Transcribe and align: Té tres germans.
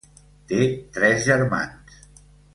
Té 0.51 0.65
tres 0.95 1.21
germans. 1.27 2.03